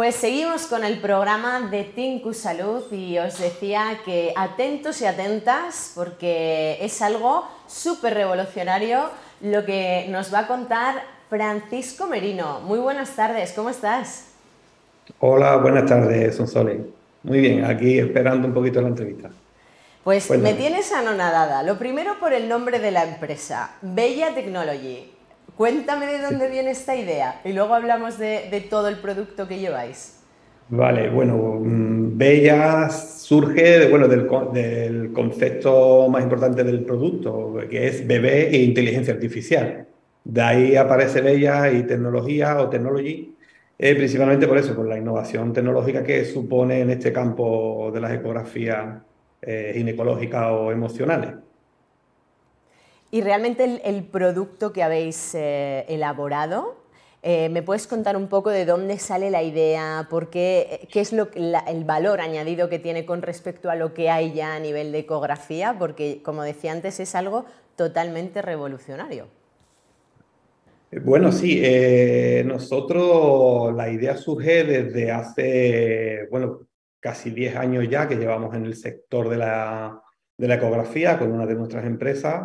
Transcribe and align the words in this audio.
Pues 0.00 0.16
seguimos 0.16 0.62
con 0.66 0.82
el 0.82 0.98
programa 0.98 1.68
de 1.70 1.84
Tinku 1.84 2.32
Salud 2.32 2.90
y 2.90 3.18
os 3.18 3.38
decía 3.38 4.00
que 4.02 4.32
atentos 4.34 5.02
y 5.02 5.04
atentas 5.04 5.92
porque 5.94 6.78
es 6.80 7.02
algo 7.02 7.46
súper 7.66 8.14
revolucionario 8.14 9.10
lo 9.42 9.66
que 9.66 10.06
nos 10.08 10.32
va 10.32 10.38
a 10.38 10.46
contar 10.46 11.02
Francisco 11.28 12.06
Merino. 12.06 12.60
Muy 12.60 12.78
buenas 12.78 13.14
tardes, 13.14 13.52
¿cómo 13.52 13.68
estás? 13.68 14.28
Hola, 15.18 15.56
buenas 15.56 15.84
tardes, 15.84 16.34
Sonsole. 16.34 16.80
Muy 17.22 17.40
bien, 17.40 17.66
aquí 17.66 17.98
esperando 17.98 18.48
un 18.48 18.54
poquito 18.54 18.80
la 18.80 18.88
entrevista. 18.88 19.28
Pues 20.02 20.30
me 20.30 20.54
tienes 20.54 20.92
anonadada. 20.92 21.62
Lo 21.62 21.78
primero 21.78 22.18
por 22.18 22.32
el 22.32 22.48
nombre 22.48 22.78
de 22.78 22.90
la 22.90 23.04
empresa, 23.04 23.72
Bella 23.82 24.32
Technology. 24.32 25.19
Cuéntame 25.60 26.06
de 26.06 26.22
dónde 26.22 26.48
viene 26.48 26.70
esta 26.70 26.96
idea 26.96 27.42
y 27.44 27.52
luego 27.52 27.74
hablamos 27.74 28.16
de, 28.16 28.66
todo 28.70 28.88
el 28.88 28.96
producto 28.96 29.46
que 29.46 29.58
lleváis. 29.58 30.18
Vale, 30.70 31.10
bueno, 31.10 31.60
mm, 31.60 32.16
Bella 32.16 32.88
surge 32.88 33.86
bueno, 33.90 34.08
del, 34.08 34.26
del, 34.54 35.12
concepto 35.12 36.08
más 36.08 36.22
importante 36.22 36.64
del 36.64 36.82
producto, 36.82 37.58
que 37.68 37.88
es 37.88 38.06
bebé 38.06 38.48
e 38.48 38.62
inteligencia 38.62 39.12
artificial. 39.12 39.86
De 40.24 40.40
ahí 40.40 40.76
aparece 40.76 41.20
Bella 41.20 41.70
y 41.70 41.82
tecnología 41.82 42.58
o 42.58 42.70
technology, 42.70 43.36
eh, 43.78 43.94
principalmente 43.96 44.48
por 44.48 44.56
eso, 44.56 44.74
por 44.74 44.88
la 44.88 44.96
innovación 44.96 45.52
tecnológica 45.52 46.02
que 46.02 46.24
supone 46.24 46.80
en 46.80 46.88
este 46.88 47.12
campo 47.12 47.90
de 47.92 48.00
las 48.00 48.12
ecografías 48.12 49.02
eh, 49.42 49.72
ginecológicas 49.74 50.46
o 50.52 50.72
emocionales. 50.72 51.34
Y 53.10 53.22
realmente 53.22 53.80
el, 53.84 54.04
producto 54.04 54.72
que 54.72 54.82
habéis 54.82 55.34
eh, 55.34 55.84
elaborado, 55.88 56.76
eh, 57.22 57.48
¿me 57.48 57.62
puedes 57.62 57.86
contar 57.86 58.16
un 58.16 58.28
poco 58.28 58.50
de 58.50 58.64
dónde 58.64 58.98
sale 58.98 59.30
la 59.30 59.42
idea? 59.42 60.06
¿Por 60.08 60.30
qué, 60.30 60.88
qué 60.92 61.00
es 61.00 61.12
lo, 61.12 61.28
el 61.34 61.84
valor 61.84 62.20
añadido 62.20 62.68
que 62.68 62.78
tiene 62.78 63.04
con 63.04 63.22
respecto 63.22 63.68
a 63.68 63.74
lo 63.74 63.94
que 63.94 64.10
hay 64.10 64.32
ya 64.32 64.54
a 64.54 64.60
nivel 64.60 64.92
de 64.92 65.00
ecografía? 65.00 65.76
Porque, 65.78 66.22
como 66.22 66.44
decía 66.44 66.72
antes, 66.72 67.00
es 67.00 67.14
algo 67.16 67.46
totalmente 67.76 68.42
revolucionario. 68.42 69.26
Bueno, 70.92 71.30
sí, 71.30 71.60
eh, 71.62 72.42
nosotros 72.44 73.74
la 73.74 73.90
idea 73.90 74.16
surge 74.16 74.64
desde 74.64 75.12
hace, 75.12 76.26
bueno, 76.30 76.66
casi 76.98 77.30
10 77.30 77.56
años 77.56 77.88
ya 77.88 78.08
que 78.08 78.16
llevamos 78.16 78.54
en 78.56 78.66
el 78.66 78.74
sector 78.74 79.28
de 79.28 79.36
la, 79.36 80.02
de 80.36 80.48
la 80.48 80.54
ecografía 80.56 81.18
con 81.18 81.30
una 81.30 81.46
de 81.46 81.54
nuestras 81.54 81.84
empresas. 81.84 82.42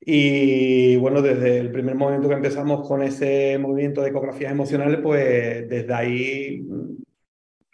Y 0.00 0.96
bueno, 0.96 1.20
desde 1.20 1.58
el 1.58 1.70
primer 1.70 1.94
momento 1.94 2.28
que 2.28 2.34
empezamos 2.34 2.88
con 2.88 3.02
ese 3.02 3.58
movimiento 3.58 4.00
de 4.00 4.08
ecografías 4.08 4.52
emocionales, 4.52 5.00
pues 5.02 5.68
desde 5.68 5.92
ahí 5.92 6.62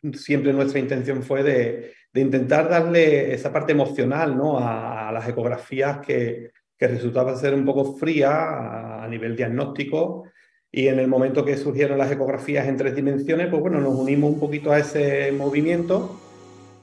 mm, 0.02 0.12
siempre 0.12 0.52
nuestra 0.52 0.80
intención 0.80 1.22
fue 1.22 1.44
de, 1.44 1.92
de 2.12 2.20
intentar 2.20 2.68
darle 2.68 3.32
esa 3.32 3.52
parte 3.52 3.72
emocional 3.72 4.36
¿no? 4.36 4.58
a, 4.58 5.12
las 5.12 5.28
ecografías 5.28 5.98
que, 5.98 6.50
que, 6.76 6.88
resultaba 6.88 7.36
ser 7.36 7.54
un 7.54 7.64
poco 7.64 7.96
fría 7.96 8.30
a, 8.30 9.04
a, 9.04 9.08
nivel 9.08 9.36
diagnóstico. 9.36 10.24
Y 10.72 10.88
en 10.88 10.98
el 10.98 11.08
momento 11.08 11.44
que 11.44 11.56
surgieron 11.56 11.96
las 11.96 12.10
ecografías 12.10 12.66
en 12.66 12.76
tres 12.76 12.96
dimensiones, 12.96 13.48
pues 13.48 13.62
bueno, 13.62 13.80
nos 13.80 13.94
unimos 13.94 14.32
un 14.32 14.40
poquito 14.40 14.72
a 14.72 14.78
ese 14.78 15.30
movimiento 15.32 16.20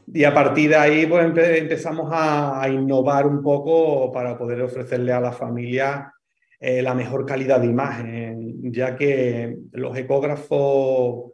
y 0.08 0.24
a 0.24 0.34
partir 0.34 0.70
de 0.70 0.76
ahí 0.76 1.06
pues, 1.06 1.26
empezamos 1.26 2.10
a, 2.12 2.68
innovar 2.70 3.28
un 3.28 3.42
poco 3.42 4.12
para 4.12 4.38
poder 4.38 4.62
ofrecerle 4.62 5.12
a 5.12 5.20
la 5.20 5.32
familia 5.32 6.14
eh, 6.60 6.82
la 6.82 6.94
mejor 6.94 7.26
calidad 7.26 7.60
de 7.60 7.68
imagen, 7.68 8.72
ya 8.72 8.96
que 8.96 9.58
los 9.72 9.96
ecógrafos 9.98 11.32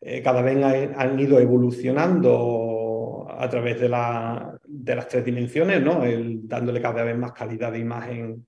eh, 0.00 0.20
cada 0.22 0.42
vez 0.42 0.56
han, 0.96 1.18
ido 1.18 1.38
evolucionando 1.38 3.26
a 3.30 3.48
través 3.48 3.80
de, 3.80 3.88
la, 3.88 4.58
de 4.64 4.96
las 4.96 5.08
tres 5.08 5.24
dimensiones, 5.24 5.80
¿no? 5.80 6.02
dándole 6.44 6.80
cada 6.80 7.04
vez 7.04 7.16
más 7.16 7.32
calidad 7.32 7.72
de 7.72 7.78
imagen 7.78 8.46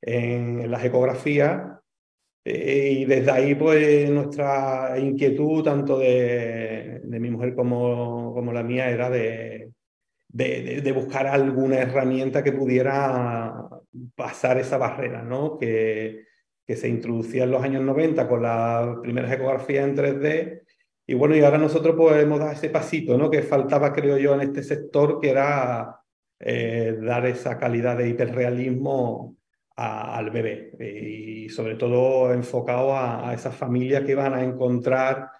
en 0.00 0.70
las 0.70 0.84
ecografías. 0.84 1.62
Eh, 2.44 2.98
y 3.00 3.04
desde 3.06 3.30
ahí, 3.30 3.54
pues 3.54 4.10
nuestra 4.10 4.98
inquietud, 4.98 5.62
tanto 5.64 5.98
de, 5.98 7.00
mi 7.04 7.30
mujer 7.30 7.54
como, 7.54 8.34
como, 8.34 8.52
la 8.52 8.62
mía, 8.62 8.90
era 8.90 9.08
de, 9.08 9.72
de, 10.28 10.92
buscar 10.92 11.26
alguna 11.26 11.78
herramienta 11.78 12.44
que 12.44 12.52
pudiera 12.52 13.68
pasar 14.14 14.58
esa 14.58 14.76
barrera, 14.76 15.22
¿no? 15.22 15.58
Que, 15.58 16.24
que 16.66 16.76
se 16.76 16.88
introducía 16.88 17.44
en 17.44 17.50
los 17.50 17.62
años 17.62 17.82
90 17.82 18.28
con 18.28 18.42
las 18.42 18.98
primeras 18.98 19.32
ecografías 19.32 19.88
en 19.88 19.96
3D. 19.96 20.62
Y 21.06 21.14
bueno, 21.14 21.36
y 21.36 21.40
ahora 21.42 21.58
nosotros 21.58 21.94
pues 21.96 22.22
hemos 22.22 22.38
dado 22.38 22.52
ese 22.52 22.70
pasito, 22.70 23.16
¿no? 23.18 23.30
Que 23.30 23.42
faltaba, 23.42 23.92
creo 23.92 24.18
yo, 24.18 24.34
en 24.34 24.40
este 24.42 24.62
sector, 24.62 25.20
que 25.20 25.30
era 25.30 26.00
eh, 26.40 26.98
dar 27.00 27.26
esa 27.26 27.58
calidad 27.58 27.96
de 27.96 28.08
hiperrealismo 28.08 29.36
al 29.76 30.30
bebé 30.30 30.70
y 30.78 31.48
sobre 31.48 31.74
todo 31.74 32.32
enfocado 32.32 32.96
a, 32.96 33.32
esas 33.34 33.54
familias 33.54 34.04
que 34.04 34.14
van 34.14 34.34
a 34.34 34.44
encontrar 34.44 35.30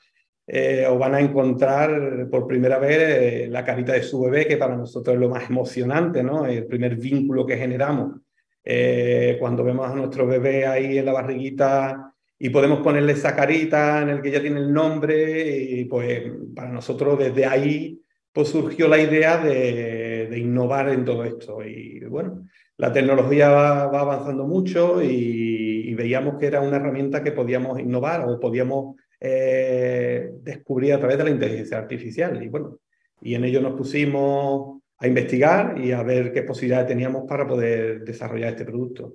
eh, 0.47 0.87
o 0.89 0.99
van 0.99 1.15
a 1.15 1.21
encontrar 1.21 2.29
por 2.31 2.47
primera 2.47 2.79
vez 2.79 2.99
eh, 2.99 3.47
la 3.49 3.65
carita 3.65 3.95
de 3.95 4.03
su 4.03 4.21
bebé, 4.21 4.47
que 4.47 4.59
para 4.59 4.77
nosotros 4.77 5.15
es 5.15 5.21
lo 5.21 5.31
más 5.31 5.49
emocionante, 5.49 6.23
¿no? 6.23 6.45
El 6.45 6.67
primer 6.67 6.97
vínculo 6.97 7.47
que 7.47 7.57
generamos. 7.57 8.21
Eh, 8.63 9.37
cuando 9.41 9.65
vemos 9.65 9.91
a 9.91 9.95
nuestro 9.95 10.27
bebé 10.27 10.67
ahí 10.67 10.99
en 10.99 11.07
la 11.07 11.13
barriguita 11.13 12.13
y 12.39 12.51
podemos 12.51 12.81
ponerle 12.81 13.13
esa 13.13 13.35
carita 13.35 14.03
en 14.03 14.11
el 14.11 14.23
que 14.23 14.31
ya 14.31 14.41
tiene 14.41 14.61
el 14.61 14.73
nombre 14.73 15.49
y 15.49 15.85
pues 15.85 16.23
para 16.55 16.71
nosotros 16.71 17.19
desde 17.19 17.47
ahí 17.47 18.01
pues 18.33 18.49
surgió 18.49 18.89
la 18.89 18.99
idea 18.99 19.39
de, 19.39 20.27
de 20.31 20.39
innovar 20.39 20.89
en 20.89 21.05
todo 21.05 21.25
esto 21.25 21.63
y 21.65 22.01
bueno, 22.07 22.47
la 22.77 22.93
tecnología 22.93 23.51
va, 23.51 23.83
avanzando 23.83 24.45
mucho 24.47 25.03
y, 25.03 25.95
veíamos 25.95 26.41
que 26.41 26.47
era 26.47 26.61
una 26.61 26.79
herramienta 26.79 27.23
que 27.23 27.31
podíamos 27.31 27.79
innovar 27.79 28.29
o 28.29 28.41
podíamos 28.41 28.97
eh, 29.21 30.29
descubrir 30.43 30.93
a 30.93 30.99
través 30.99 31.19
de 31.19 31.25
la 31.25 31.31
inteligencia 31.31 31.79
artificial. 31.79 32.43
Y 32.43 32.49
bueno, 32.49 32.79
y 33.23 33.37
en 33.37 33.45
ello 33.45 33.61
nos 33.61 33.75
pusimos 33.75 34.83
a 34.99 35.07
investigar 35.07 35.79
y 35.79 35.93
a 35.93 36.03
ver 36.03 36.33
qué 36.33 36.43
posibilidades 36.43 36.89
teníamos 36.89 37.29
para 37.29 37.47
poder 37.47 38.03
desarrollar 38.03 38.51
este 38.51 38.65
producto. 38.65 39.15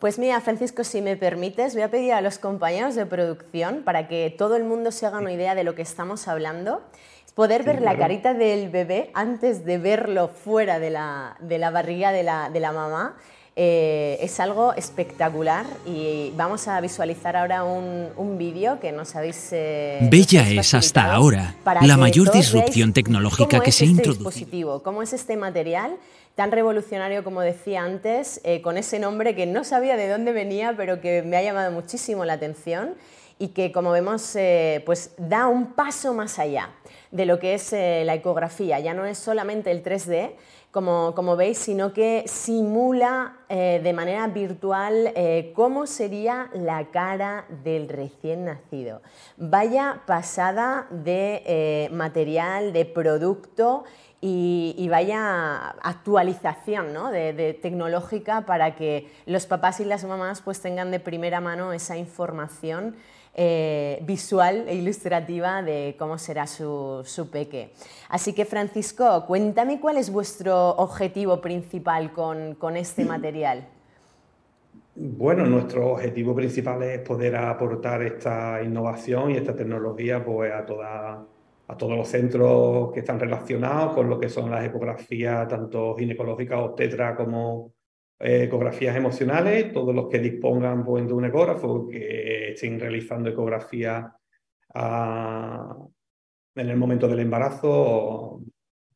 Pues 0.00 0.18
mira, 0.18 0.40
Francisco, 0.40 0.84
si 0.84 1.00
me 1.00 1.16
permites, 1.16 1.74
voy 1.74 1.82
a 1.82 1.90
pedir 1.90 2.12
a 2.12 2.20
los 2.20 2.38
compañeros 2.38 2.94
de 2.94 3.06
producción 3.06 3.82
para 3.84 4.06
que 4.06 4.34
todo 4.36 4.56
el 4.56 4.64
mundo 4.64 4.92
se 4.92 5.06
haga 5.06 5.18
una 5.18 5.32
idea 5.32 5.54
de 5.54 5.64
lo 5.64 5.74
que 5.74 5.82
estamos 5.82 6.28
hablando 6.28 6.82
poder 7.38 7.62
ver 7.62 7.82
la 7.82 7.96
carita 7.96 8.34
del 8.34 8.68
bebé 8.68 9.12
antes 9.14 9.64
de 9.64 9.78
verlo 9.78 10.26
fuera 10.26 10.80
de 10.80 10.90
la, 10.90 11.36
de 11.38 11.58
la 11.58 11.70
barriga 11.70 12.10
de 12.10 12.24
la, 12.24 12.50
de 12.50 12.58
la 12.58 12.72
mamá. 12.72 13.14
Eh, 13.54 14.18
es 14.20 14.40
algo 14.40 14.72
espectacular 14.74 15.64
y 15.86 16.32
vamos 16.36 16.66
a 16.66 16.80
visualizar 16.80 17.36
ahora 17.36 17.62
un, 17.62 18.08
un 18.16 18.38
vídeo 18.38 18.80
que 18.80 18.90
nos 18.90 19.14
habéis... 19.14 19.50
Eh, 19.52 20.00
Bella 20.10 20.50
es 20.50 20.74
hasta 20.74 21.12
ahora 21.14 21.54
la 21.80 21.96
mayor 21.96 22.32
disrupción 22.32 22.92
tecnológica 22.92 23.60
que 23.60 23.70
se 23.70 23.84
ha 23.84 23.86
este 23.86 24.08
introducido. 24.08 24.82
¿Cómo 24.82 25.00
es 25.00 25.12
este 25.12 25.36
material 25.36 25.94
tan 26.34 26.50
revolucionario 26.50 27.22
como 27.22 27.40
decía 27.40 27.84
antes, 27.84 28.40
eh, 28.42 28.62
con 28.62 28.76
ese 28.78 28.98
nombre 28.98 29.36
que 29.36 29.46
no 29.46 29.62
sabía 29.62 29.96
de 29.96 30.08
dónde 30.08 30.32
venía, 30.32 30.74
pero 30.76 31.00
que 31.00 31.22
me 31.22 31.36
ha 31.36 31.42
llamado 31.42 31.70
muchísimo 31.70 32.24
la 32.24 32.32
atención 32.32 32.94
y 33.38 33.48
que, 33.48 33.70
como 33.70 33.92
vemos, 33.92 34.36
pues 34.84 35.12
da 35.16 35.46
un 35.46 35.66
paso 35.74 36.12
más 36.12 36.40
allá 36.40 36.70
de 37.10 37.26
lo 37.26 37.38
que 37.38 37.54
es 37.54 37.72
eh, 37.72 38.02
la 38.04 38.14
ecografía. 38.14 38.80
Ya 38.80 38.94
no 38.94 39.04
es 39.04 39.18
solamente 39.18 39.70
el 39.70 39.82
3D, 39.82 40.32
como, 40.70 41.14
como 41.14 41.36
veis, 41.36 41.58
sino 41.58 41.94
que 41.94 42.24
simula 42.26 43.38
eh, 43.48 43.80
de 43.82 43.92
manera 43.94 44.26
virtual 44.26 45.12
eh, 45.14 45.52
cómo 45.54 45.86
sería 45.86 46.50
la 46.52 46.90
cara 46.90 47.46
del 47.64 47.88
recién 47.88 48.44
nacido. 48.44 49.00
Vaya 49.38 50.02
pasada 50.06 50.86
de 50.90 51.88
material, 51.90 52.72
de 52.72 52.84
producto 52.84 53.84
y, 54.20 54.88
vaya 54.90 55.70
actualización 55.82 56.92
¿no? 56.92 57.10
de, 57.10 57.58
tecnológica 57.62 58.42
para 58.46 58.74
que 58.74 59.10
los 59.26 59.46
papás 59.46 59.80
y 59.80 59.84
las 59.84 60.04
mamás 60.04 60.42
pues, 60.42 60.60
tengan 60.60 60.90
de 60.90 61.00
primera 61.00 61.40
mano 61.40 61.72
esa 61.72 61.96
información 61.96 62.96
eh, 63.40 64.00
visual 64.02 64.64
e 64.66 64.74
ilustrativa 64.74 65.62
de 65.62 65.94
cómo 65.96 66.18
será 66.18 66.48
su, 66.48 67.02
su, 67.04 67.30
peque. 67.30 67.70
Así 68.08 68.32
que 68.32 68.44
Francisco, 68.44 69.24
cuéntame 69.28 69.78
cuál 69.78 69.96
es 69.96 70.10
vuestro 70.10 70.70
objetivo 70.70 71.40
principal 71.40 72.12
con, 72.12 72.56
con 72.56 72.76
este 72.76 73.04
material. 73.04 73.68
Bueno, 74.96 75.46
nuestro 75.46 75.92
objetivo 75.92 76.34
principal 76.34 76.82
es 76.82 76.98
poder 76.98 77.36
aportar 77.36 78.02
esta 78.02 78.60
innovación 78.60 79.30
y 79.30 79.36
esta 79.36 79.54
tecnología 79.54 80.24
pues, 80.24 80.52
a, 80.52 80.66
toda, 80.66 81.24
a 81.68 81.76
todos 81.76 81.96
los 81.96 82.08
centros 82.08 82.90
que 82.92 82.98
están 82.98 83.20
relacionados 83.20 83.94
con 83.94 84.10
lo 84.10 84.18
que 84.18 84.28
son 84.28 84.50
las 84.50 84.64
ecografías, 84.64 85.46
tanto 85.46 85.94
ginecológicas, 85.94 86.58
obstetra 86.58 87.14
como 87.14 87.72
eh, 88.18 88.42
ecografías 88.44 88.96
emocionales, 88.96 89.72
todos 89.72 89.94
los 89.94 90.08
que 90.08 90.18
dispongan 90.18 90.84
pues, 90.84 91.06
de 91.06 91.12
un 91.12 91.26
ecógrafo 91.26 91.86
que 91.86 92.37
estén 92.58 92.80
realizando 92.80 93.30
ecografía 93.30 94.12
a, 94.74 95.76
en 96.56 96.68
el 96.68 96.76
momento 96.76 97.06
del 97.06 97.20
embarazo, 97.20 98.42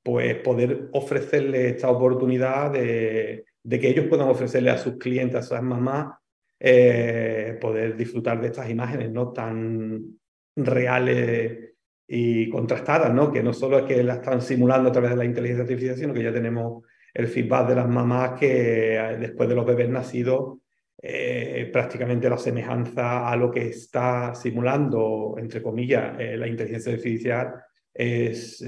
pues 0.03 0.35
poder 0.37 0.89
ofrecerle 0.93 1.71
esta 1.71 1.89
oportunidad 1.91 2.73
de, 2.73 3.45
que 3.69 3.89
ellos 3.89 4.07
puedan 4.09 4.29
ofrecerle 4.29 4.71
a 4.71 4.79
sus 4.79 4.97
clientes, 4.97 5.37
a 5.37 5.43
sus 5.43 5.63
mamás, 5.63 6.19
eh, 6.59 7.57
poder 7.61 7.97
disfrutar 7.97 8.41
de 8.41 8.49
estas 8.49 8.69
imágenes 8.69 9.11
no 9.13 9.33
tan 9.33 10.19
reales 10.57 11.75
y 12.07 12.51
contrastadas, 12.51 13.15
¿no? 13.15 13.33
que 13.33 13.43
no 13.43 13.53
solo 13.53 13.79
es 13.79 13.85
que 13.85 14.03
las 14.03 14.19
están 14.19 14.43
simulando 14.43 14.89
a 14.89 14.93
través 14.93 15.11
de 15.11 15.17
la 15.17 15.25
inteligencia 15.25 15.63
artificial, 15.63 15.97
sino 15.97 16.15
que 16.15 16.23
ya 16.23 16.33
tenemos 16.33 16.85
el 17.15 17.29
feedback 17.29 17.69
de 17.69 17.75
las 17.77 17.89
mamás 17.89 18.39
que 18.39 18.97
eh, 18.97 19.17
después 19.19 19.49
de 19.49 19.55
los 19.55 19.67
bebés 19.67 19.89
nacidos 19.89 20.59
eh, 21.01 21.69
prácticamente 21.73 22.31
la 22.31 22.39
semejanza 22.39 23.29
a 23.29 23.37
lo 23.37 23.51
que 23.51 23.69
está 23.69 24.35
simulando, 24.35 25.35
entre 25.39 25.63
comillas, 25.63 26.19
eh, 26.19 26.37
la 26.37 26.47
inteligencia 26.47 26.93
artificial 26.93 27.55
es 27.93 28.65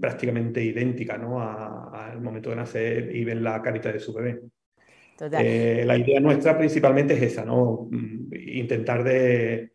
prácticamente 0.00 0.62
idéntica 0.62 1.18
¿no? 1.18 1.40
al 1.40 2.20
momento 2.20 2.50
de 2.50 2.56
nacer 2.56 3.14
y 3.14 3.24
ven 3.24 3.42
la 3.42 3.60
carita 3.60 3.92
de 3.92 4.00
su 4.00 4.14
bebé. 4.14 4.40
la 5.84 5.98
idea 5.98 6.20
nuestra 6.20 6.56
principalmente 6.56 7.14
es 7.14 7.22
esa, 7.22 7.44
¿no? 7.44 7.88
Mm, 7.90 8.32
intentar 8.32 9.04
de, 9.04 9.72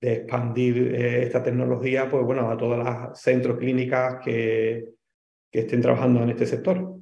de 0.00 0.12
expandir 0.12 0.94
esta 0.94 1.42
tecnología 1.42 2.08
pues, 2.10 2.24
bueno, 2.24 2.50
a 2.50 2.56
todas 2.56 2.78
las 2.78 3.20
centros 3.20 3.58
clínicas 3.58 4.16
que, 4.24 4.84
que 5.50 5.60
estén 5.60 5.80
trabajando 5.80 6.22
en 6.22 6.30
este 6.30 6.46
sector. 6.46 6.99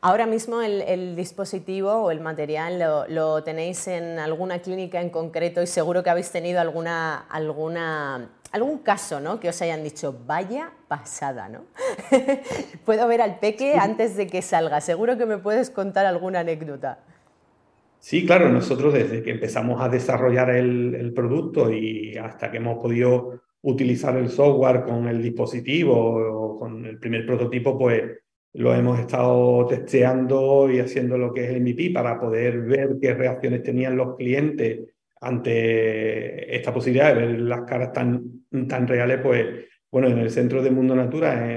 Ahora 0.00 0.26
mismo 0.26 0.62
el, 0.62 1.16
dispositivo 1.16 1.90
o 1.90 2.10
el 2.12 2.20
material 2.20 2.78
lo, 3.08 3.42
tenéis 3.42 3.88
en 3.88 4.20
alguna 4.20 4.60
clínica 4.60 5.00
en 5.00 5.10
concreto 5.10 5.60
y 5.60 5.66
seguro 5.66 6.04
que 6.04 6.10
habéis 6.10 6.30
tenido 6.30 6.60
alguna, 6.60 7.26
alguna, 7.28 8.30
algún 8.52 8.78
caso 8.78 9.18
¿no? 9.18 9.40
que 9.40 9.48
os 9.48 9.60
hayan 9.60 9.82
dicho, 9.82 10.16
vaya 10.24 10.70
pasada, 10.86 11.48
¿no? 11.48 11.64
Puedo 12.84 13.08
ver 13.08 13.20
al 13.20 13.40
peque 13.40 13.74
antes 13.74 14.16
de 14.16 14.28
que 14.28 14.40
salga. 14.40 14.80
Seguro 14.80 15.18
que 15.18 15.26
me 15.26 15.38
puedes 15.38 15.68
contar 15.68 16.06
alguna 16.06 16.40
anécdota. 16.40 17.00
Sí, 17.98 18.24
claro, 18.24 18.50
nosotros 18.50 18.94
desde 18.94 19.24
que 19.24 19.32
empezamos 19.32 19.82
a 19.82 19.88
desarrollar 19.88 20.50
el, 20.50 20.94
el 20.94 21.12
producto 21.12 21.72
y 21.72 22.16
hasta 22.16 22.52
que 22.52 22.58
hemos 22.58 22.80
podido 22.80 23.40
utilizar 23.62 24.16
el 24.16 24.30
software 24.30 24.84
con 24.84 25.08
el 25.08 25.20
dispositivo 25.20 25.96
o 25.96 26.58
con 26.60 26.86
el 26.86 27.00
primer 27.00 27.26
prototipo, 27.26 27.76
pues 27.76 28.04
lo 28.54 28.74
hemos 28.74 28.98
estado 28.98 29.66
testeando 29.66 30.70
y 30.70 30.80
haciendo 30.80 31.18
lo 31.18 31.32
que 31.32 31.44
es 31.44 31.50
el 31.50 31.60
MVP 31.60 31.90
para 31.92 32.18
poder 32.18 32.60
ver 32.62 32.96
qué 33.00 33.14
reacciones 33.14 33.62
tenían 33.62 33.96
los 33.96 34.16
clientes 34.16 34.80
ante 35.20 36.54
esta 36.54 36.72
posibilidad 36.72 37.14
de 37.14 37.26
ver 37.26 37.40
las 37.40 37.62
caras 37.62 37.92
tan, 37.92 38.46
tan 38.68 38.86
reales, 38.86 39.20
pues 39.22 39.46
bueno, 39.90 40.08
en 40.08 40.18
el 40.18 40.30
centro 40.30 40.62
de 40.62 40.70
Mundo 40.70 40.94
Natura, 40.94 41.48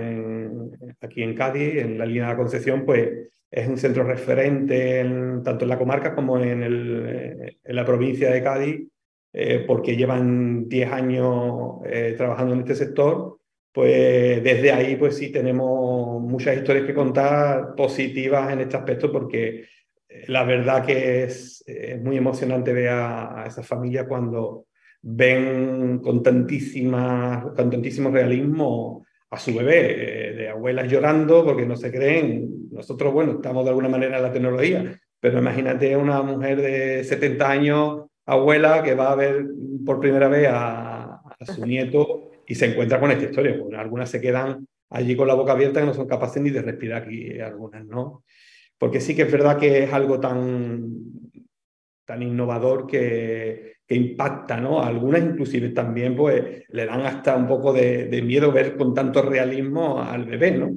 aquí 1.01 1.21
en 1.21 1.35
Cádiz, 1.35 1.75
en 1.77 1.97
la 1.97 2.05
línea 2.05 2.23
de 2.23 2.29
la 2.29 2.37
Concepción, 2.37 2.85
pues 2.85 3.09
es 3.49 3.67
un 3.67 3.77
centro 3.77 4.03
referente 4.03 5.03
tanto 5.43 5.65
en 5.65 5.69
la 5.69 5.77
comarca 5.77 6.15
como 6.15 6.39
en 6.39 7.57
la 7.63 7.85
provincia 7.85 8.31
de 8.31 8.41
Cádiz, 8.41 8.87
eh, 9.33 9.63
porque 9.65 9.95
llevan 9.95 10.67
10 10.67 10.91
años 10.91 11.79
eh, 11.85 12.15
trabajando 12.17 12.53
en 12.53 12.61
este 12.61 12.75
sector 12.75 13.40
pues 13.71 14.43
desde 14.43 14.71
ahí 14.71 14.95
pues 14.97 15.17
sí 15.17 15.31
tenemos 15.31 16.21
muchas 16.21 16.57
historias 16.57 16.85
que 16.85 16.93
contar 16.93 17.73
positivas 17.75 18.51
en 18.51 18.61
este 18.61 18.75
aspecto 18.77 19.11
porque 19.11 19.65
eh, 20.09 20.25
la 20.27 20.43
verdad 20.43 20.85
que 20.85 21.23
es, 21.23 21.63
muy 22.01 22.17
emocionante 22.17 22.73
ver 22.73 22.89
a, 22.89 23.45
esa 23.47 23.63
familia 23.63 24.07
cuando 24.07 24.65
ven 25.01 25.99
con, 25.99 26.21
tantísima, 26.21 27.53
con 27.55 27.69
tantísimo 27.69 28.09
realismo 28.09 29.05
a 29.29 29.39
su 29.39 29.55
bebé, 29.55 30.29
eh, 30.29 30.33
de 30.33 30.49
abuelas 30.49 30.91
llorando 30.91 31.45
porque 31.45 31.65
no 31.65 31.77
se 31.77 31.91
creen. 31.91 32.69
Nosotros, 32.71 33.13
bueno, 33.13 33.33
estamos 33.33 33.63
de 33.63 33.69
alguna 33.69 33.87
manera 33.87 34.17
en 34.17 34.23
la 34.23 34.33
tecnología, 34.33 34.99
pero 35.19 35.39
imagínate 35.39 35.95
una 35.95 36.21
mujer 36.21 36.61
de 36.61 37.03
70 37.05 37.49
años, 37.49 38.05
abuela, 38.25 38.83
que 38.83 38.95
va 38.95 39.13
a 39.13 39.15
ver 39.15 39.45
por 39.85 39.99
primera 40.01 40.27
vez 40.27 40.47
a, 40.49 41.21
a 41.39 41.45
su 41.45 41.65
nieto 41.65 42.30
y 42.51 42.55
se 42.55 42.65
encuentra 42.65 42.99
con 42.99 43.11
esta 43.11 43.23
historia. 43.23 43.57
Pues 43.57 43.79
algunas 43.79 44.09
se 44.09 44.19
quedan 44.19 44.67
allí 44.89 45.15
con 45.15 45.25
la 45.25 45.35
boca 45.35 45.53
abierta 45.53 45.79
que 45.79 45.85
no 45.85 45.93
son 45.93 46.05
capaces 46.05 46.43
ni 46.43 46.49
de 46.49 46.61
respirar 46.61 47.03
aquí, 47.03 47.39
algunas, 47.39 47.85
¿no? 47.85 48.25
Porque 48.77 48.99
sí 48.99 49.15
que 49.15 49.21
es 49.21 49.31
verdad 49.31 49.57
que 49.57 49.85
es 49.85 49.93
algo 49.93 50.19
tan, 50.19 50.85
tan 52.03 52.21
innovador 52.21 52.87
que, 52.87 53.75
que 53.87 53.95
impacta, 53.95 54.59
¿no? 54.59 54.83
Algunas 54.83 55.23
inclusive 55.23 55.69
también 55.69 56.13
pues 56.13 56.65
le 56.67 56.85
dan 56.85 57.05
hasta 57.05 57.37
un 57.37 57.47
poco 57.47 57.71
de, 57.71 58.21
miedo 58.21 58.51
ver 58.51 58.75
con 58.75 58.93
tanto 58.93 59.21
realismo 59.21 60.01
al 60.01 60.25
bebé, 60.25 60.51
¿no? 60.51 60.75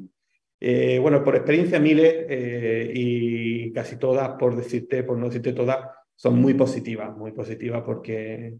Eh, 0.61 1.00
bueno, 1.00 1.25
por 1.25 1.35
experiencia 1.35 1.81
miles 1.81 2.27
eh, 2.29 2.93
y 2.94 3.73
casi 3.73 3.99
todas, 3.99 4.29
por 4.38 4.55
decirte, 4.55 5.03
por 5.03 5.19
no 5.19 5.27
decirte 5.27 5.53
todas, 5.53 5.79
son 6.15 6.41
muy 6.41 6.55
positivas, 6.55 7.17
muy 7.17 7.32
positivas 7.32 7.82
porque, 7.85 8.55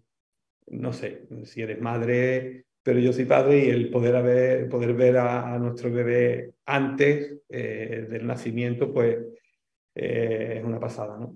no 0.67 0.93
sé, 0.93 1.28
si 1.44 1.62
eres 1.62 1.81
madre, 1.81 2.64
pero 2.84 2.98
yo 3.00 3.12
soy 3.12 3.25
padre 3.25 3.64
y 3.64 3.70
el 3.70 3.90
poder, 3.90 4.69
poder 4.69 4.92
ver 4.92 5.16
a, 5.16 5.58
nuestro 5.58 5.90
bebé 5.90 6.52
antes 6.66 7.38
eh, 7.48 8.06
del 8.10 8.26
nacimiento, 8.26 8.92
pues 8.92 9.16
eh, 9.94 10.56
es 10.58 10.64
una 10.64 10.78
pasada, 10.78 11.16
¿no? 11.19 11.34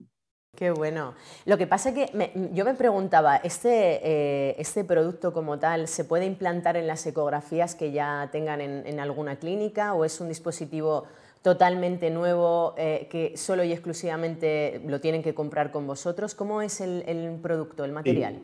Qué 0.54 0.70
bueno. 0.70 1.14
Lo 1.46 1.56
que 1.56 1.66
pasa 1.66 1.90
es 1.90 1.94
que 1.94 2.50
yo 2.52 2.64
me 2.64 2.74
preguntaba, 2.74 3.36
¿este, 3.36 4.00
eh, 4.02 4.56
¿este 4.58 4.84
producto 4.84 5.32
como 5.32 5.58
tal 5.58 5.88
se 5.88 6.04
puede 6.04 6.26
implantar 6.26 6.76
en 6.76 6.86
las 6.86 7.06
ecografías 7.06 7.74
que 7.74 7.92
ya 7.92 8.28
tengan 8.30 8.60
en, 8.60 9.00
alguna 9.00 9.36
clínica 9.36 9.94
o 9.94 10.04
es 10.04 10.20
un 10.20 10.28
dispositivo 10.28 11.04
totalmente 11.42 12.10
nuevo 12.10 12.74
que 12.74 13.34
solo 13.36 13.62
y 13.62 13.72
exclusivamente 13.72 14.82
lo 14.84 15.00
tienen 15.00 15.22
que 15.22 15.32
comprar 15.32 15.70
con 15.70 15.86
vosotros? 15.86 16.34
¿Cómo 16.34 16.60
es 16.60 16.80
el, 16.80 17.38
producto, 17.40 17.84
el 17.84 17.92
material? 17.92 18.42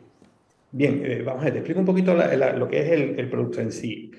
Bien, 0.71 1.01
eh, 1.05 1.21
vamos 1.23 1.41
a 1.41 1.45
ver, 1.45 1.53
te 1.53 1.59
explico 1.59 1.79
un 1.79 1.85
poquito 1.85 2.13
lo 2.13 2.67
que 2.67 2.81
es 2.81 2.91
el, 2.91 3.29
producto 3.29 3.61
en 3.61 3.71
sí. 3.71 4.11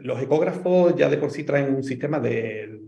los 0.00 0.20
ecógrafos 0.20 0.96
ya 0.96 1.08
de 1.08 1.18
por 1.18 1.30
sí 1.30 1.44
traen 1.44 1.74
un 1.74 1.82
sistema 1.82 2.18
de, 2.18 2.80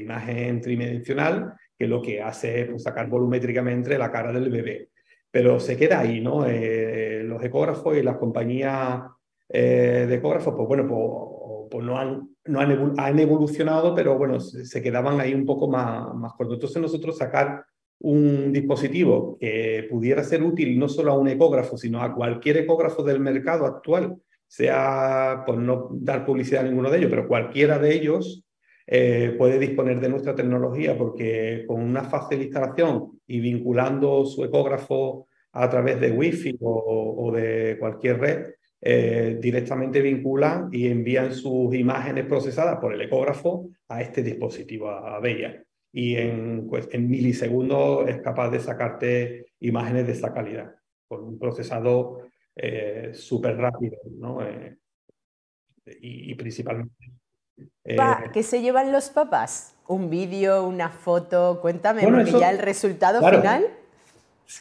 imagen 0.00 0.60
tridimensional 0.60 1.54
que 1.78 1.86
lo 1.86 2.00
que 2.00 2.22
hace 2.22 2.62
es 2.62 2.68
pues, 2.68 2.82
sacar 2.82 3.08
volumétricamente 3.08 3.98
la 3.98 4.10
cara 4.10 4.32
del 4.32 4.50
bebé. 4.50 4.88
Pero 5.30 5.60
se 5.60 5.76
queda 5.76 6.00
ahí, 6.00 6.20
¿no? 6.20 6.46
Eh, 6.46 7.22
los 7.24 7.42
ecógrafos 7.42 7.96
y 7.96 8.02
las 8.02 8.16
compañías 8.16 9.02
eh, 9.48 10.06
de 10.08 10.14
ecógrafos, 10.14 10.54
pues 10.54 10.66
bueno, 10.66 10.86
pues, 10.88 11.68
pues 11.70 11.84
no, 11.84 11.98
han, 11.98 12.28
no 12.46 12.60
han, 12.60 13.18
evolucionado, 13.18 13.94
pero 13.94 14.16
bueno, 14.16 14.40
se, 14.40 14.82
quedaban 14.82 15.20
ahí 15.20 15.34
un 15.34 15.44
poco 15.44 15.68
más, 15.68 16.14
más 16.14 16.32
cortos. 16.32 16.54
Entonces 16.54 16.80
nosotros 16.80 17.18
sacar 17.18 17.64
un 18.00 18.52
dispositivo 18.52 19.36
que 19.40 19.86
pudiera 19.90 20.22
ser 20.22 20.42
útil 20.42 20.78
no 20.78 20.88
solo 20.88 21.12
a 21.12 21.18
un 21.18 21.28
ecógrafo, 21.28 21.76
sino 21.76 22.02
a 22.02 22.14
cualquier 22.14 22.58
ecógrafo 22.58 23.02
del 23.02 23.20
mercado 23.20 23.66
actual, 23.66 24.16
sea 24.46 25.42
por 25.46 25.58
no 25.58 25.88
dar 25.92 26.24
publicidad 26.24 26.64
a 26.64 26.68
ninguno 26.68 26.90
de 26.90 26.98
ellos, 26.98 27.10
pero 27.10 27.26
cualquiera 27.26 27.78
de 27.78 27.94
ellos 27.94 28.44
eh, 28.86 29.34
puede 29.36 29.58
disponer 29.58 29.98
de 29.98 30.08
nuestra 30.08 30.34
tecnología 30.34 30.96
porque 30.96 31.64
con 31.66 31.82
una 31.82 32.04
fácil 32.04 32.42
instalación 32.42 33.20
y 33.26 33.40
vinculando 33.40 34.24
su 34.24 34.44
ecógrafo 34.44 35.26
a 35.52 35.68
través 35.68 36.00
de 36.00 36.12
Wi-Fi 36.12 36.58
o, 36.60 37.32
de 37.34 37.76
cualquier 37.80 38.20
red, 38.20 38.46
eh, 38.80 39.38
directamente 39.40 40.02
vinculan 40.02 40.68
y 40.70 40.86
envían 40.86 41.32
sus 41.32 41.74
imágenes 41.74 42.26
procesadas 42.26 42.78
por 42.78 42.92
el 42.92 43.00
ecógrafo 43.00 43.70
a 43.88 44.02
este 44.02 44.22
dispositivo, 44.22 44.90
a 44.90 45.18
Bella 45.18 45.65
y 45.96 46.14
en, 46.18 46.66
pues, 46.68 46.90
en 46.92 47.08
milisegundos 47.08 48.06
es 48.06 48.20
capaz 48.20 48.50
de 48.50 48.60
sacarte 48.60 49.46
imágenes 49.60 50.06
de 50.06 50.12
esa 50.12 50.34
calidad, 50.34 50.74
con 51.08 51.24
un 51.24 51.38
procesado 51.38 52.20
eh, 52.54 53.12
súper 53.14 53.56
rápido, 53.56 53.96
¿no? 54.18 54.46
Eh, 54.46 54.76
y, 56.02 56.34
principalmente... 56.34 56.92
Eh, 57.82 57.96
¿Qué 58.30 58.42
se 58.42 58.60
llevan 58.60 58.92
los 58.92 59.08
papás? 59.08 59.74
¿Un 59.88 60.10
vídeo, 60.10 60.66
una 60.66 60.90
foto? 60.90 61.60
Cuéntame, 61.62 62.02
porque 62.02 62.32
ya 62.32 62.50
el 62.50 62.58
resultado 62.58 63.26
final... 63.26 63.66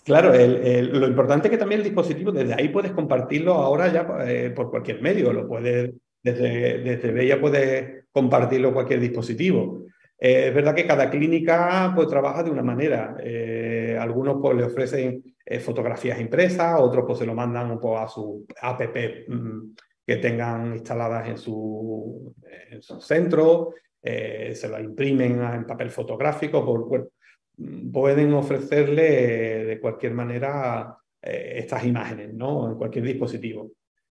Claro, 0.06 0.32
lo 0.32 1.06
importante 1.06 1.50
es 1.50 1.52
que 1.52 1.58
también 1.58 1.82
el 1.82 1.86
dispositivo, 1.86 2.32
desde 2.32 2.54
ahí 2.54 2.70
puedes 2.70 2.94
compartirlo 2.94 3.56
ahora 3.56 3.92
ya 3.92 4.08
por 4.56 4.70
cualquier 4.72 5.02
medio, 5.02 5.34
lo 5.34 5.50
puedes, 5.50 5.92
desde, 6.24 6.78
desde 6.80 7.12
Bella 7.12 7.42
puedes 7.42 8.06
compartirlo 8.14 8.74
cualquier 8.74 9.02
dispositivo. 9.02 9.86
Eh, 10.26 10.48
es 10.48 10.56
verdad 10.56 10.74
que 10.74 10.88
cada 10.88 11.12
clínica 11.12 11.92
pues, 11.94 12.08
trabaja 12.08 12.42
de 12.42 12.50
una 12.50 12.64
manera. 12.64 13.16
Eh, 13.22 13.96
algunos 14.00 14.38
pues, 14.42 14.58
le 14.58 14.64
ofrecen 14.64 15.24
eh, 15.46 15.60
fotografías 15.60 16.20
impresas, 16.20 16.80
otros 16.80 17.04
pues, 17.06 17.20
se 17.20 17.28
lo 17.28 17.36
mandan 17.36 17.80
poco 17.80 18.00
a 18.00 18.08
su 18.08 18.44
app 18.60 18.82
mm, 19.28 19.76
que 20.04 20.16
tengan 20.16 20.74
instaladas 20.74 21.30
en 21.30 21.38
su, 21.38 22.34
en 22.72 22.82
su 22.82 23.00
centro, 23.02 23.74
se 24.02 24.68
lo 24.68 24.80
imprimen 24.80 25.44
en 25.44 25.66
papel 25.68 25.92
fotográfico. 25.92 26.66
Por, 26.66 27.12
mm, 27.58 27.92
pueden 27.92 28.34
ofrecerle 28.34 29.66
de 29.66 29.80
cualquier 29.80 30.14
manera 30.14 30.98
estas 31.22 31.86
imágenes 31.86 32.34
¿no? 32.34 32.72
en 32.72 32.78
cualquier 32.78 33.06
dispositivo. 33.06 33.72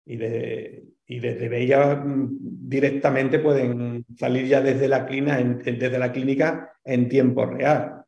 Y, 0.06 0.16
desde 0.16 1.48
Bella 1.48 1.96
mm, 1.96 2.38
directamente 2.68 3.38
pueden 3.40 4.04
salir 4.16 4.46
ya 4.46 4.60
desde 4.60 4.88
la, 4.88 5.06
en, 5.08 5.58
desde 5.58 5.98
la 5.98 6.12
clínica 6.12 6.72
en 6.84 7.08
tiempo 7.08 7.44
real. 7.46 8.04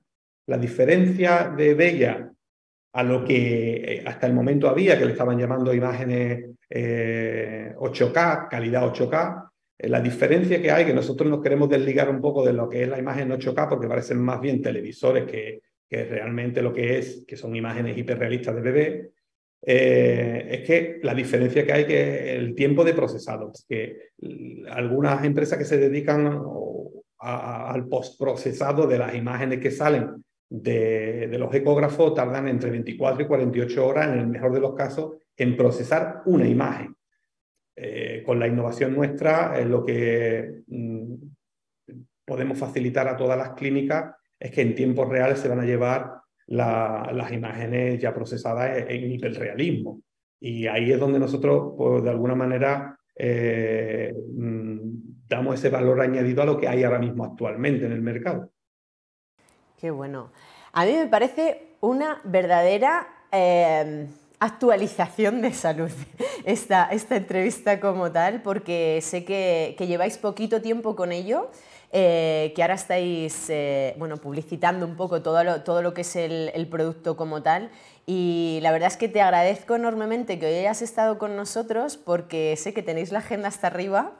La 0.46 0.56
diferencia 0.56 1.52
de 1.56 1.74
Bella 1.74 2.32
a 2.92 3.02
lo 3.02 3.24
que 3.24 3.74
eh, 3.76 4.04
hasta 4.06 4.26
el 4.26 4.32
momento 4.32 4.68
había, 4.68 4.98
que 4.98 5.04
le 5.04 5.12
estaban 5.12 5.38
llamando 5.38 5.74
imágenes 5.74 6.46
8K, 6.70 8.44
eh, 8.44 8.46
calidad 8.50 8.92
8K, 8.92 9.50
eh, 9.78 9.88
la 9.88 10.00
diferencia 10.00 10.60
que 10.62 10.70
hay, 10.70 10.86
que 10.86 10.94
nosotros 10.94 11.28
nos 11.28 11.42
queremos 11.42 11.68
desligar 11.68 12.08
un 12.08 12.20
poco 12.20 12.44
de 12.44 12.52
lo 12.52 12.68
que 12.68 12.82
es 12.82 12.88
la 12.88 12.98
imagen 12.98 13.30
8K, 13.30 13.68
porque 13.68 13.88
parecen 13.88 14.18
más 14.18 14.40
bien 14.40 14.62
televisores 14.62 15.24
que, 15.30 15.60
que 15.88 16.04
realmente 16.04 16.62
lo 16.62 16.72
que 16.72 16.98
es, 16.98 17.24
que 17.26 17.36
son 17.36 17.54
imágenes 17.54 17.96
hiperrealistas 17.96 18.54
de 18.54 18.60
bebé, 18.62 19.10
es 19.60 20.66
que 20.66 21.00
la 21.02 21.14
diferencia 21.14 21.66
que 21.66 21.72
hay 21.72 21.84
que 21.84 22.36
el 22.36 22.54
tiempo 22.54 22.84
de 22.84 22.94
procesado, 22.94 23.52
que 23.68 24.10
algunas 24.70 25.24
empresas 25.24 25.58
que 25.58 25.64
se 25.64 25.78
dedican 25.78 26.40
al 27.18 27.88
postprocesado 27.88 28.86
de 28.86 28.98
las 28.98 29.14
imágenes 29.14 29.58
que 29.58 29.70
salen 29.70 30.24
de, 30.48 31.28
los 31.38 31.52
ecógrafos 31.54 32.14
tardan 32.14 32.48
entre 32.48 32.70
24 32.70 33.22
y 33.22 33.26
48 33.26 33.86
horas, 33.86 34.08
en 34.08 34.20
el 34.20 34.26
mejor 34.28 34.52
de 34.52 34.60
los 34.60 34.74
casos, 34.74 35.16
en 35.36 35.56
procesar 35.56 36.22
una 36.26 36.46
imagen. 36.46 36.94
Eh, 37.80 38.24
con 38.26 38.40
la 38.40 38.48
innovación 38.48 38.92
nuestra, 38.92 39.60
lo 39.64 39.84
que 39.84 40.62
mm, 40.66 41.14
podemos 42.24 42.58
facilitar 42.58 43.06
a 43.06 43.16
todas 43.16 43.38
las 43.38 43.50
clínicas 43.50 44.16
es 44.38 44.50
que 44.50 44.62
en 44.62 44.74
tiempo 44.74 45.04
real 45.04 45.36
se 45.36 45.48
van 45.48 45.60
a 45.60 45.64
llevar 45.64 46.12
las 46.48 47.32
imágenes 47.32 48.00
ya 48.00 48.12
procesadas 48.14 48.84
en, 48.88 49.12
hiperrealismo. 49.12 50.00
Y 50.40 50.66
ahí 50.66 50.92
es 50.92 51.00
donde 51.00 51.18
nosotros, 51.18 51.74
pues, 51.76 52.02
de 52.02 52.10
alguna 52.10 52.34
manera, 52.34 52.98
eh, 53.16 54.14
mm, 54.34 54.78
damos 55.28 55.54
ese 55.56 55.68
valor 55.68 56.00
añadido 56.00 56.42
a 56.42 56.46
lo 56.46 56.58
que 56.58 56.68
hay 56.68 56.84
ahora 56.84 56.98
mismo 56.98 57.24
actualmente 57.24 57.86
en 57.86 57.92
el 57.92 58.02
mercado. 58.02 58.50
Qué 59.76 59.90
bueno. 59.90 60.30
A 60.72 60.84
mí 60.84 60.92
me 60.92 61.06
parece 61.06 61.76
una 61.80 62.20
verdadera 62.24 63.06
em, 63.30 64.08
actualización 64.40 65.42
de 65.42 65.52
salud 65.52 65.90
esta, 66.44 66.86
esta, 66.86 67.16
entrevista 67.16 67.80
como 67.80 68.10
tal, 68.10 68.42
porque 68.42 69.00
sé 69.02 69.24
que, 69.24 69.76
lleváis 69.78 70.18
poquito 70.18 70.60
tiempo 70.62 70.96
con 70.96 71.12
ello. 71.12 71.50
Eh, 71.90 72.52
que 72.54 72.60
ahora 72.60 72.74
estáis 72.74 73.46
eh, 73.48 73.94
bueno, 73.98 74.18
publicitando 74.18 74.84
un 74.84 74.94
poco 74.94 75.22
todo 75.22 75.42
lo, 75.42 75.62
todo 75.62 75.80
lo 75.80 75.94
que 75.94 76.02
es 76.02 76.16
el, 76.16 76.50
el, 76.54 76.66
producto 76.66 77.16
como 77.16 77.42
tal. 77.42 77.70
Y 78.04 78.58
la 78.62 78.72
verdad 78.72 78.88
es 78.88 78.98
que 78.98 79.08
te 79.08 79.22
agradezco 79.22 79.74
enormemente 79.74 80.38
que 80.38 80.46
hoy 80.46 80.54
hayas 80.54 80.82
estado 80.82 81.16
con 81.18 81.34
nosotros 81.34 81.96
porque 81.96 82.56
sé 82.56 82.74
que 82.74 82.82
tenéis 82.82 83.10
la 83.10 83.20
agenda 83.20 83.48
hasta 83.48 83.68
arriba 83.68 84.12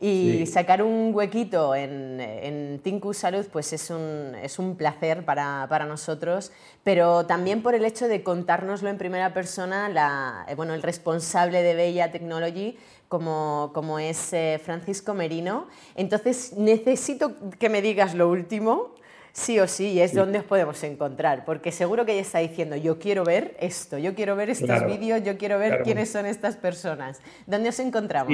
y 0.00 0.46
sacar 0.46 0.82
un 0.82 1.14
huequito 1.14 1.74
en, 1.74 2.20
en 2.20 2.80
Tinku 2.82 3.12
Salud 3.12 3.46
pues 3.52 3.74
es 3.74 3.90
un, 3.90 4.34
es 4.42 4.58
un 4.58 4.76
placer 4.76 5.26
para, 5.26 5.66
para, 5.68 5.84
nosotros, 5.84 6.52
pero 6.82 7.26
también 7.26 7.62
por 7.62 7.74
el 7.74 7.84
hecho 7.84 8.08
de 8.08 8.22
contárnoslo 8.22 8.88
en 8.88 8.96
primera 8.96 9.34
persona 9.34 9.90
la, 9.90 10.46
eh, 10.48 10.54
bueno, 10.54 10.72
el 10.72 10.82
responsable 10.82 11.62
de 11.62 11.74
Bella 11.74 12.10
Technology, 12.10 12.78
como, 13.08 13.72
como 13.74 13.98
es 13.98 14.32
eh, 14.32 14.58
Francisco 14.64 15.12
Merino. 15.12 15.66
Entonces 15.96 16.54
necesito 16.56 17.34
que 17.58 17.68
me 17.68 17.82
digas 17.82 18.14
lo 18.14 18.30
último, 18.30 18.94
sí 19.32 19.60
o 19.60 19.68
sí, 19.68 19.92
y 19.92 20.00
es 20.00 20.14
donde 20.14 20.38
os 20.38 20.44
podemos 20.46 20.82
encontrar, 20.82 21.44
porque 21.44 21.72
seguro 21.72 22.06
que 22.06 22.12
ella 22.12 22.22
está 22.22 22.38
diciendo, 22.38 22.74
yo 22.74 22.98
quiero 22.98 23.22
ver 23.24 23.54
esto, 23.60 23.98
yo 23.98 24.14
quiero 24.14 24.34
ver 24.34 24.48
estos 24.48 24.86
vídeos, 24.86 25.22
yo 25.24 25.36
quiero 25.36 25.58
ver 25.58 25.82
quiénes 25.82 26.10
son 26.10 26.24
estas 26.24 26.56
personas. 26.56 27.20
¿Dónde 27.46 27.68
os 27.68 27.78
encontramos? 27.80 28.32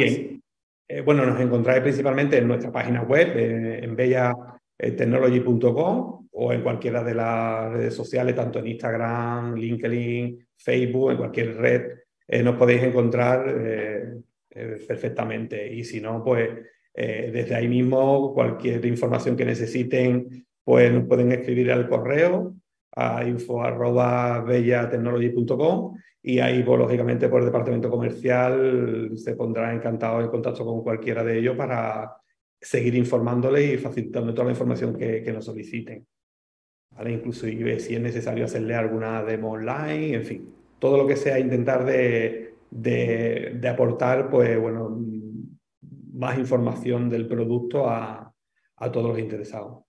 Eh, 0.89 1.01
bueno, 1.01 1.27
nos 1.27 1.41
encontráis 1.41 1.83
principalmente 1.83 2.39
en 2.39 2.47
nuestra 2.47 2.71
página 2.71 3.03
web, 3.03 3.37
eh, 3.37 3.81
en 3.83 3.97
bellatechnology.com 3.97 6.29
o 6.31 6.53
en 6.53 6.63
cualquiera 6.63 7.03
de 7.03 7.15
las 7.15 7.73
redes 7.73 7.93
sociales, 7.95 8.37
tanto 8.37 8.61
en 8.61 8.69
Instagram, 8.69 9.57
LinkedIn, 9.57 10.47
Facebook, 10.57 11.11
en 11.11 11.17
cualquier 11.17 11.57
red, 11.57 11.91
eh, 12.29 12.43
nos 12.43 12.57
podéis 12.57 12.83
encontrar 12.83 13.45
perfectamente. 14.87 15.73
Y 15.73 15.85
si 15.85 16.01
no, 16.01 16.25
pues 16.25 16.49
desde 16.95 17.55
ahí 17.55 17.69
mismo, 17.69 18.33
cualquier 18.33 18.87
información 18.87 19.37
que 19.37 19.45
necesiten, 19.45 20.47
pues 20.65 20.91
nos 20.91 21.07
pueden 21.07 21.31
escribir 21.33 21.71
al 21.71 21.87
correo 21.89 22.55
a 22.93 23.23
info.bellatechnology.com 23.25 25.95
y 26.29 26.41
ahí, 26.41 26.65
pues, 26.65 26.77
lógicamente, 26.77 27.29
por 27.29 27.39
el 27.39 27.47
departamento 27.47 27.89
comercial 27.89 29.13
se 29.15 29.37
pondrá 29.37 29.73
encantado 29.73 30.21
en 30.21 30.27
contacto 30.27 30.65
con 30.65 30.83
cualquiera 30.83 31.23
de 31.23 31.39
ellos 31.39 31.57
para 31.57 32.17
seguir 32.61 32.97
informándole 32.97 33.75
y 33.75 33.79
facilitando 33.79 34.35
toda 34.35 34.47
la 34.47 34.51
información 34.51 34.97
que, 34.97 35.23
que 35.23 35.33
nos 35.33 35.45
soliciten. 35.45 36.05
¿Vale? 36.91 37.13
Inclusive 37.13 37.79
si 37.79 37.95
es 37.95 38.01
necesario 38.01 38.45
hacerle 38.45 38.75
alguna 38.75 39.23
demo 39.23 39.53
online, 39.53 40.15
en 40.15 40.25
fin, 40.25 40.55
todo 40.81 40.97
lo 40.97 41.07
que 41.07 41.15
sea 41.15 41.39
intentar 41.39 41.85
de, 41.85 42.57
de, 42.73 43.53
de 43.61 43.69
aportar, 43.69 44.29
pues 44.29 44.61
bueno, 44.61 45.01
más 46.13 46.37
información 46.41 47.09
del 47.09 47.29
producto 47.29 47.89
a, 47.89 48.35
a 48.79 48.91
todos 48.91 49.11
los 49.11 49.19
interesados. 49.21 49.85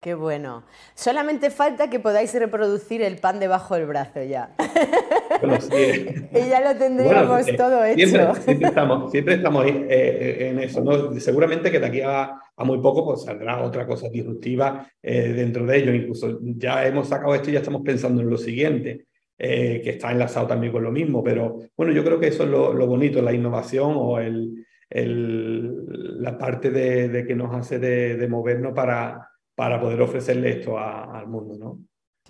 Qué 0.00 0.14
bueno. 0.14 0.64
Solamente 0.94 1.50
falta 1.50 1.90
que 1.90 1.98
podáis 1.98 2.32
reproducir 2.32 3.02
el 3.02 3.18
pan 3.18 3.40
debajo 3.40 3.74
del 3.74 3.86
brazo 3.86 4.22
ya. 4.22 4.54
Bueno, 5.38 5.60
sí. 5.60 5.70
y 6.32 6.48
ya 6.48 6.60
lo 6.60 6.78
tendríamos 6.78 7.46
eh, 7.46 7.54
todo 7.54 7.84
hecho. 7.84 8.06
Siempre, 8.34 8.66
estamos, 8.66 9.10
siempre 9.10 9.34
estamos 9.34 9.66
eh, 9.66 9.86
eh, 9.88 10.48
en 10.48 10.58
eso. 10.58 10.82
¿no? 10.82 11.12
Seguramente 11.20 11.70
que 11.70 11.78
de 11.78 11.86
aquí 11.86 12.00
a, 12.00 12.36
muy 12.58 12.78
poco 12.80 13.04
pues, 13.04 13.22
saldrá 13.22 13.62
otra 13.62 13.86
cosa 13.86 14.08
disruptiva 14.08 14.86
dentro 15.02 15.64
de 15.64 15.78
ello. 15.78 15.94
Incluso 15.94 16.38
ya 16.42 16.86
hemos 16.86 17.08
sacado 17.08 17.34
esto 17.34 17.50
y 17.50 17.54
ya 17.54 17.60
estamos 17.60 17.82
pensando 17.82 18.20
en 18.20 18.30
lo 18.30 18.36
siguiente. 18.36 19.06
que 19.38 19.90
está 19.90 20.10
enlazado 20.10 20.46
también 20.46 20.72
con 20.72 20.82
lo 20.82 20.92
mismo, 20.92 21.22
pero 21.24 21.56
bueno, 21.74 21.92
yo 21.92 22.04
creo 22.04 22.20
que 22.20 22.28
eso 22.28 22.42
es 22.42 22.50
lo, 22.50 22.86
bonito, 22.86 23.22
la 23.22 23.32
innovación 23.32 23.94
o 23.96 24.18
el, 24.18 24.66
el, 24.90 26.22
la 26.22 26.36
parte 26.36 26.70
de, 26.70 27.08
de, 27.08 27.26
que 27.26 27.34
nos 27.34 27.54
hace 27.54 27.78
de, 27.78 28.16
de 28.16 28.28
movernos 28.28 28.74
para, 28.74 29.30
para 29.54 29.80
poder 29.80 30.02
ofrecerle 30.02 30.50
esto 30.50 30.78
al 30.78 31.26
mundo, 31.26 31.56
¿no? 31.58 31.78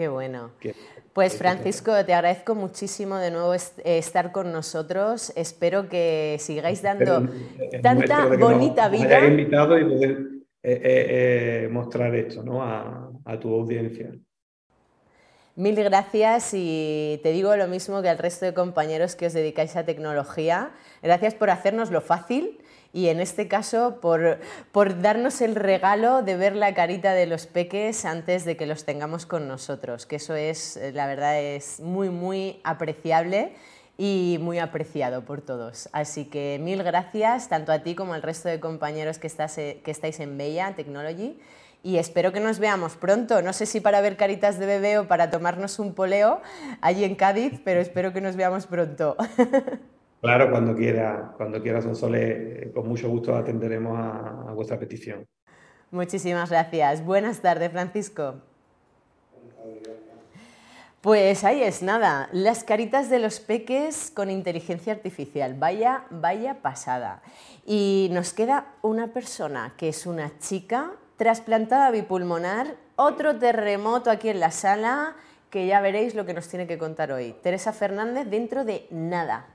Qué 0.00 0.08
bueno. 0.08 0.52
pues 1.12 1.36
Francisco, 1.36 1.92
te 2.06 2.14
agradezco 2.14 2.54
muchísimo 2.54 3.18
de 3.18 3.30
nuevo 3.30 3.52
eh, 3.52 3.58
estar 3.84 4.32
con 4.32 4.50
nosotros. 4.50 5.30
Espero 5.36 5.90
que 5.90 6.38
sigáis 6.40 6.80
dando 6.80 7.28
tanta 7.82 8.24
bonita 8.24 8.88
vida. 8.88 9.26
invitado 9.26 9.78
y 9.78 9.84
poder 9.84 10.10
eh, 10.62 11.64
eh, 11.64 11.68
mostrar 11.70 12.14
esto 12.14 12.42
¿no? 12.42 12.62
a, 12.62 13.10
a 13.26 13.38
tu 13.38 13.52
audiencia. 13.52 14.10
Mil 15.54 15.74
gracias 15.76 16.54
y 16.54 17.20
te 17.22 17.32
digo 17.32 17.54
lo 17.56 17.68
mismo 17.68 18.00
que 18.00 18.08
al 18.08 18.16
resto 18.16 18.46
de 18.46 18.54
compañeros 18.54 19.16
que 19.16 19.26
os 19.26 19.34
dedicáis 19.34 19.76
a 19.76 19.84
tecnología. 19.84 20.70
Gracias 21.02 21.34
por 21.34 21.50
hacernos 21.50 21.90
lo 21.90 22.00
fácil 22.00 22.59
y 22.92 23.08
en 23.08 23.20
este 23.20 23.48
caso 23.48 23.98
por, 24.00 24.38
por, 24.72 25.00
darnos 25.00 25.40
el 25.40 25.54
regalo 25.54 26.22
de 26.22 26.36
ver 26.36 26.56
la 26.56 26.74
carita 26.74 27.12
de 27.12 27.26
los 27.26 27.46
peques 27.46 28.04
antes 28.04 28.44
de 28.44 28.56
que 28.56 28.66
los 28.66 28.84
tengamos 28.84 29.26
con 29.26 29.46
nosotros, 29.46 30.06
que 30.06 30.16
eso 30.16 30.34
es, 30.34 30.78
la 30.92 31.06
verdad, 31.06 31.40
es 31.40 31.80
muy, 31.80 32.10
muy 32.10 32.60
apreciable 32.64 33.54
y 33.96 34.38
muy 34.40 34.58
apreciado 34.58 35.24
por 35.24 35.40
todos. 35.40 35.88
Así 35.92 36.24
que 36.24 36.58
mil 36.60 36.82
gracias 36.82 37.48
tanto 37.48 37.70
a 37.70 37.80
ti 37.80 37.94
como 37.94 38.14
al 38.14 38.22
resto 38.22 38.48
de 38.48 38.58
compañeros 38.58 39.18
que, 39.18 39.26
estás, 39.26 39.54
que 39.54 39.82
estáis 39.84 40.18
en 40.20 40.36
Bella 40.38 40.74
Technology 40.74 41.38
y 41.82 41.98
espero 41.98 42.32
que 42.32 42.40
nos 42.40 42.58
veamos 42.58 42.96
pronto. 42.96 43.42
No 43.42 43.52
sé 43.52 43.66
si 43.66 43.80
para 43.80 44.00
ver 44.00 44.16
caritas 44.16 44.58
de 44.58 44.66
bebé 44.66 44.98
o 44.98 45.06
para 45.06 45.30
tomarnos 45.30 45.78
un 45.78 45.94
poleo 45.94 46.40
allí 46.80 47.04
en 47.04 47.14
Cádiz, 47.14 47.60
pero 47.64 47.80
espero 47.80 48.12
que 48.12 48.20
nos 48.20 48.36
veamos 48.36 48.66
pronto. 48.66 49.16
Claro, 50.20 50.50
cuando 50.50 50.74
quiera, 50.74 51.32
cuando 51.36 51.62
quiera, 51.62 51.80
Sonsole, 51.80 52.64
eh, 52.64 52.72
con 52.72 52.86
mucho 52.86 53.08
gusto 53.08 53.34
atenderemos 53.34 53.98
a, 53.98 54.52
vuestra 54.52 54.78
petición. 54.78 55.26
Muchísimas 55.90 56.50
gracias. 56.50 57.04
Buenas 57.04 57.40
tardes, 57.40 57.72
Francisco. 57.72 58.34
Pues 61.00 61.44
ahí 61.44 61.62
es 61.62 61.82
nada, 61.82 62.28
las 62.32 62.62
caritas 62.62 63.08
de 63.08 63.18
los 63.18 63.40
peques 63.40 64.12
con 64.14 64.30
inteligencia 64.30 64.92
artificial, 64.92 65.54
vaya, 65.54 66.04
vaya 66.10 66.60
pasada. 66.60 67.22
Y 67.64 68.10
nos 68.12 68.34
queda 68.34 68.74
una 68.82 69.14
persona 69.14 69.72
que 69.78 69.88
es 69.88 70.04
una 70.04 70.38
chica 70.38 70.90
trasplantada 71.16 71.90
bipulmonar, 71.90 72.76
otro 72.96 73.38
terremoto 73.38 74.10
aquí 74.10 74.28
en 74.28 74.40
la 74.40 74.50
sala, 74.50 75.16
que 75.48 75.66
ya 75.66 75.80
veréis 75.80 76.14
lo 76.14 76.26
que 76.26 76.34
nos 76.34 76.48
tiene 76.48 76.66
que 76.66 76.76
contar 76.76 77.10
hoy. 77.12 77.34
Teresa 77.42 77.72
Fernández 77.72 78.28
dentro 78.28 78.66
de 78.66 78.86
nada. 78.90 79.46